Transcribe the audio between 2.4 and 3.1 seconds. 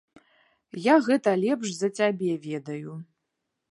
ведаю.